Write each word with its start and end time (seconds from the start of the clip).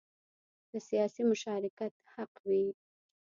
د 0.71 0.73
سیاسي 0.87 1.21
مشارکت 1.31 1.93
حق 2.13 2.33
وي. 2.47 2.65